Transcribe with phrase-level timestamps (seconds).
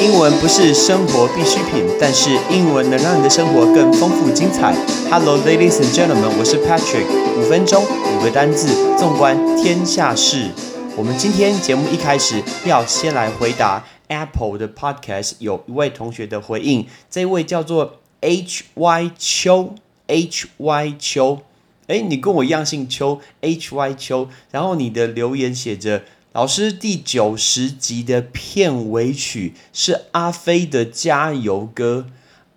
[0.00, 4.72] 英文不是生活必需品，但是英文能让你的生活更丰富精彩。
[5.10, 7.04] Hello, ladies and gentlemen，我是 Patrick。
[7.36, 10.50] 五分钟，五个单字，纵观天下事。
[10.96, 19.74] 我们今天节目一开始要先来回答 Apple 的 Podcast 有一位同学的回应，这位叫做 H Y 秋
[20.06, 21.40] ，H Y 秋。
[21.88, 24.28] 哎，你跟我一样姓秋，H Y 秋。
[24.52, 26.02] 然后你的留言写着。
[26.32, 32.06] 老师，第九十集的片尾曲是阿飞的《加油歌》。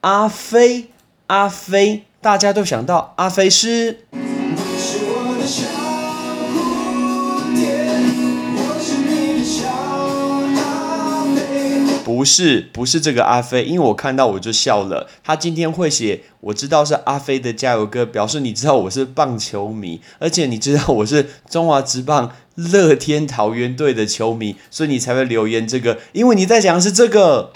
[0.01, 0.89] 阿飞，
[1.27, 4.05] 阿飞，大家都想到阿飞是。
[12.21, 15.09] 不是，不是这个阿飞，因为我看到我就笑了。
[15.23, 27.51] 他今天会写，我知道是阿飞的加油歌，表示你知道我是棒球迷，而且你知道我是中华职棒乐天桃园队的球迷，所以你才会留言这个，因为你在讲的是这个，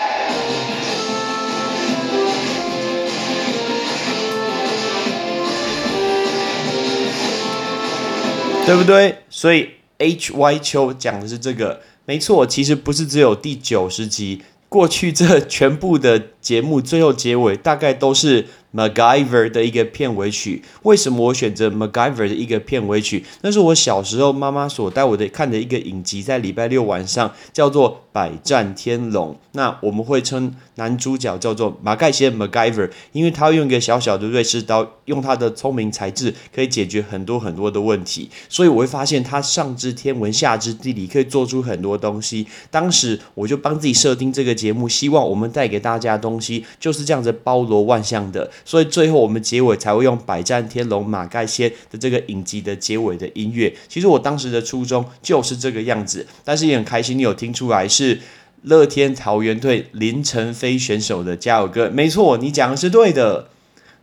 [8.66, 9.20] 对不对？
[9.30, 11.82] 所以 H Y 秋讲的是这个。
[12.08, 14.44] 没错，其实不是只有第九十集，
[14.76, 18.46] 过去这全部的节目最后结尾大概都是。
[18.76, 23.24] MacGyver 的一个片尾曲，为什么我选择 MacGyver 的一个片尾曲？
[23.40, 29.32] 那是我小时候妈妈所带我的看的一个影集，在礼拜六晚上叫做《百战天龙》。
[29.54, 38.30] 那我们会称男主角叫做马盖先 MacGyver，因为他用一个小小的瑞士刀，用他的聪明才智可以解决很多很多的问题。
[38.50, 42.46] 所以我会发现他上知天文下知地理，可以做出很多东西。
[42.70, 48.52] 当时我就帮自己设定这个节目，希望我们带给大家东东西就是这样子包罗万象的。
[48.66, 53.73] 所以最后我们结尾才会用《百战天龙》马盖先的这个影集的结尾的音乐。
[53.88, 58.19] 其实我当时的初衷就是这个样子，但是也很开心你有听出来是
[58.64, 61.89] 乐天桃园队林晨飞选手的加油歌。
[61.89, 63.48] 没错，你讲的是对的。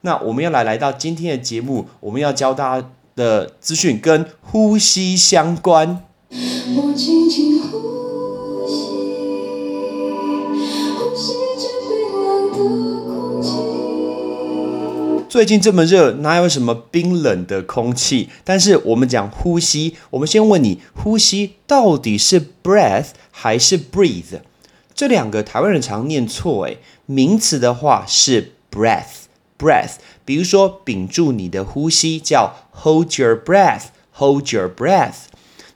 [0.05, 6.03] 那我们要来来到今天的节目，我们要教大家的资讯跟呼吸相关。
[15.33, 18.29] 最近这么热，哪有什么冰冷的空气？
[18.45, 24.43] 但是我们讲呼吸，我们先问你，呼吸到底是 breath 还是 breathe？
[24.95, 26.77] 这两个台湾人常念错，诶，
[27.07, 29.93] 名词的话是 breath，breath。
[30.27, 35.15] 比如说，屏住你的呼吸叫 hold your breath，hold your breath。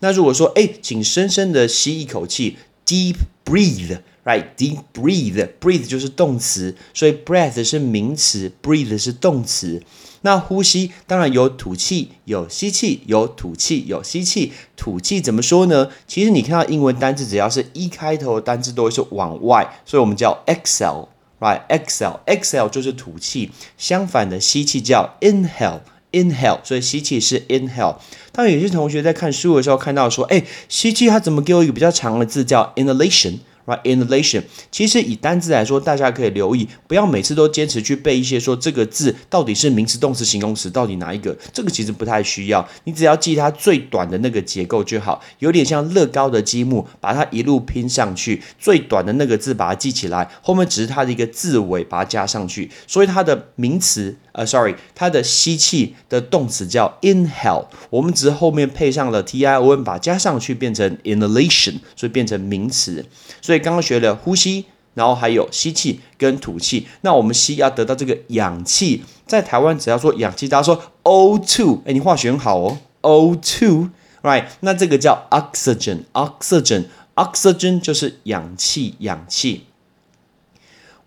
[0.00, 4.00] 那如果说，哎，请深深的吸一口气，deep breathe。
[4.26, 5.48] Right, deep breathe.
[5.60, 9.80] Breathe 就是动词，所以 breath 是名词，breathe 是动词。
[10.22, 14.52] 那呼吸当然有吐气，有吸气，有吐气，有吸气。
[14.76, 15.90] 吐气怎么说呢？
[16.08, 21.06] 其实你看到英文单字，只要是一开头的单字，都会是往外，所以我们叫 exhale.
[21.38, 23.52] Right, exhale, exhale 就是吐气。
[23.78, 27.94] 相反的，吸气叫 inhale, inhale，所以吸气是 inhale。
[28.32, 33.38] 当有些同学在看书的时候看到说，哎，吸气它怎么给我一个比较长的字叫 inhalation？
[33.66, 34.44] Right, inhalation.。
[34.70, 41.36] 其实以单字来说，大家可以留意，不要每次都坚持去背一些说这个字到底是名词、动词、形容词，到底哪一个？
[41.52, 45.20] 这个其实不太需要，你只要记它最短的那个结构就好。
[45.40, 52.70] 有点像乐高的积木，把它一路拼上去，最短的那个字把它记起来，后面只是它的一个字尾把它加上去。
[52.86, 63.02] 所以它的名词，呃，sorry，它的吸气的动词叫 inhale，我们只是后面配上了 t i o n 把加上去变成 inhalation，所以变成名词。
[63.40, 66.86] 所以刚刚学了呼吸，然后还有吸气跟吐气。
[67.00, 74.44] 那我们吸要得到这个氧气，在台湾只要说氧气，大家说 O2，哎，你化学很好哦，O2，right？
[74.60, 79.64] 那这个叫 oxygen，oxygen，oxygen 就是氧气，氧气。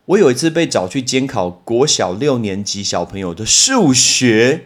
[0.10, 4.66] 我有一次被找去监考国小六年级小朋友的数学。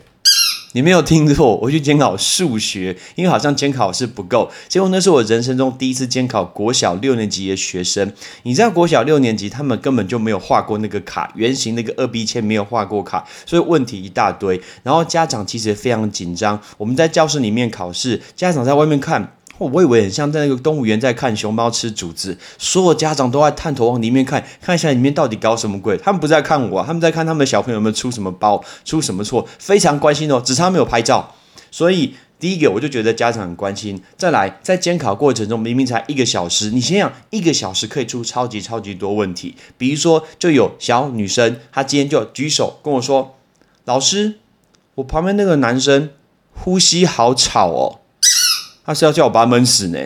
[0.72, 4.50] 你没有听错，我去监考数学，因为好像监考是不够。
[4.70, 8.10] 结果那是我人生中第一次监考国小六年级的学生。
[8.44, 14.62] 你知道国小六年级他们根本就没有画过那个卡，圆形那个二 B 签没有画过卡，所以问题一大堆。
[14.84, 16.62] 然后家长其实非常紧张。
[16.78, 19.36] 我们在教室里面考试，家长在外面看。
[19.70, 25.98] 我以为很像在那个动物园在看熊猫吃竹子，所有家长都在探头往里面看，看一下里面到底搞什么鬼。
[25.98, 30.42] 他们不在看我，他们在看他们的小朋友们出什么包，出什么错，非常关心哦。
[30.44, 31.36] 只差没有拍照，
[31.72, 34.02] 所以第一个我就觉得家长很关心。
[34.18, 39.56] 再来，在监考过程中，明明才一个小时，你想想，一个小时可以出超级超级多问题。
[39.78, 43.36] 比如说，就有小女生，她今天就举手跟我说
[43.86, 44.36] ：“老师，
[44.96, 46.10] 我旁边那个男生
[46.54, 48.00] 呼吸好吵哦。”
[48.86, 50.00] 他是要叫我把他闷死呢，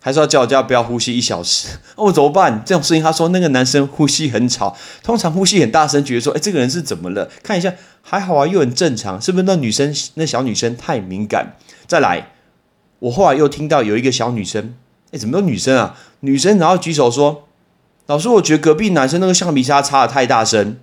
[0.00, 1.68] 还是要叫我叫不要呼吸一小时？
[1.96, 2.62] 那 我怎么办？
[2.64, 7.30] 这种事情，他说那个男生呼吸很吵，通常呼吸很大声，觉得说，哎，这个人是怎么了？
[7.42, 7.72] 看一下，
[8.02, 9.44] 还好啊，又很正常，是不是？
[9.44, 11.56] 那女生那小女生太敏感。
[11.86, 12.32] 再来，
[12.98, 14.74] 我后来又听到有一个小女生，
[15.12, 15.96] 哎，怎么都女生啊？
[16.20, 17.48] 女生然后举手说，
[18.06, 20.78] 老师，我觉得隔壁男生那个橡皮擦擦的太大声。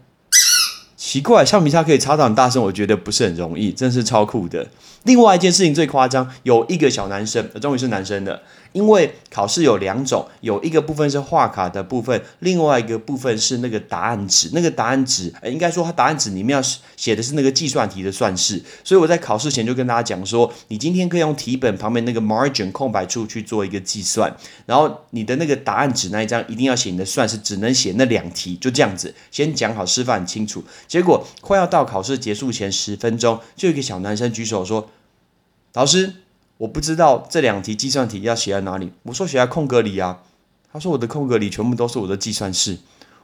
[1.01, 4.68] 奇怪，橡皮擦可以擦到很大声，我觉得不是很容易，真是超酷的。
[5.01, 8.44] 另外一件事情最夸张，有一个小男生，终于是男生的。
[8.74, 14.50] 因为考试有两种，有一个部分是画卡的部分，另外一个部分是那个答案纸。
[14.53, 16.63] 那个答案纸，应该说它答案纸里面要
[16.95, 18.63] 写的是那个计算题的算式。
[18.86, 24.33] 所以我在考试前就跟大家讲说，你今天可以用题本旁边那个 margin 空白处去做一个计算，
[24.65, 29.13] 然后你的那个答案纸那一张一定要写你的算式，只能写那两题，就这样子。
[29.31, 30.63] 先讲好，示范很清楚。
[30.91, 34.89] 结果快要到考试结束前十分钟，就有一个小男生举手说
[35.71, 36.15] ：“老师。”
[36.61, 38.91] 我不知道这两题计算题要写在哪里。
[39.03, 40.19] 我说写在空格里啊。
[40.71, 42.77] 他说我的空格里全部都是我的计算式，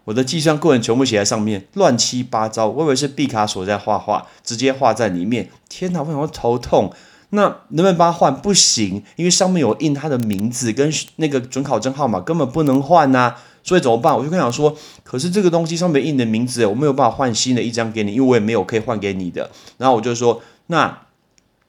[0.06, 2.70] 我的计算过程全部写在上面，乱七八糟。
[2.70, 5.50] 我以为是毕卡索在画画，直接画在里面。
[5.68, 6.94] 天哪，为什么头痛？
[7.32, 8.36] 那能不能帮他换？
[8.42, 13.36] 不行，因为上面有印他的名字跟那个准考证号码，根本不能换呐。
[13.68, 14.18] 所以怎么办？
[14.18, 19.52] 我就跟他说，可是这个东西上面印的名字，我没有办法换新的一张给你，因为我也没有可以换给你的。
[19.78, 21.02] 然后我就说，那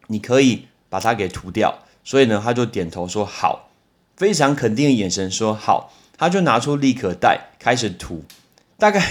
[0.06, 0.64] 你可以。
[0.90, 3.68] 把它给涂掉，所以呢，他就点头说好，
[4.16, 8.24] 非常肯定的眼神说好，他就拿出立可带开始涂，
[8.78, 9.06] 大概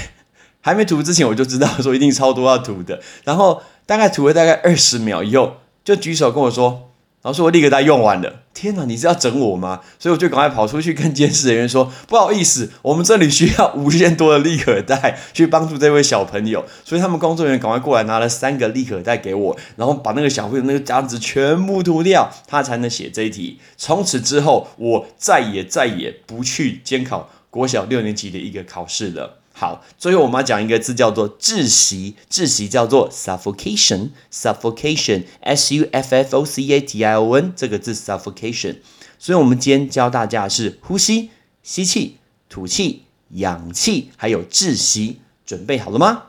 [0.59, 6.89] 还没涂之前，我就知道说一定超多要涂的，然后大概涂了大概二十秒以后，就举手跟我说。
[7.21, 8.41] 老师，我立可带用完了。
[8.59, 9.81] 天哪，你是要整我吗？
[9.99, 23.59] 所以我就赶快跑出去跟监视人员说：“不好意思，我们这里需要无限多的立可带 去帮助这位小朋友。”所以他们工作人员赶快过来拿了三个立可带给我，然后把那个小朋友那个夹子全部涂掉，他才能写这一题。
[23.77, 29.37] 从此之后，我再也再也不去监考国小六年级的一个考试了。
[29.59, 32.13] 好，最后我们要讲一个字，叫做窒息。
[32.29, 38.75] 窒息叫做 suffocation，suffocation，s u f f o c a t i o n，这个字 suffocation。
[39.17, 41.31] 所以，我们今天教大家是呼吸，
[41.63, 42.17] 吸气，
[42.47, 45.21] 吐气，氧气，还有窒息。
[45.43, 46.25] 准备好了吗？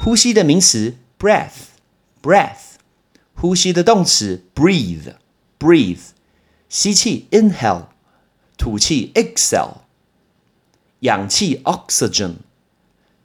[0.00, 2.76] 呼吸的名词 breath，breath。
[3.34, 5.98] 呼吸的动词 breathe，breathe。
[6.68, 7.86] 吸气 inhale，
[8.56, 9.78] 吐气 exhale。
[11.04, 12.36] 氧气 oxygen，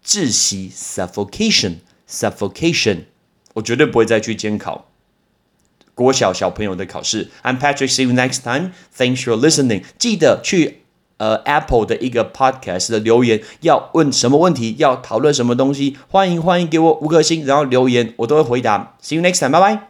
[0.05, 1.77] 窒息 suffocation
[2.09, 3.05] suffocation，
[3.53, 4.89] 我绝对不会再去监考
[5.95, 7.29] 国小小朋友的考试。
[7.43, 7.93] I'm Patrick.
[7.93, 8.71] See you next time.
[8.95, 9.83] Thanks for listening.
[9.97, 10.81] 记得去
[11.17, 18.97] 呃 Apple 的一个 podcast 的留言，要问什么问题，要讨论什么东西，欢迎欢迎给我五颗星，然后留言我都会回答。
[19.01, 19.51] See you next time.
[19.51, 19.88] Bye bye.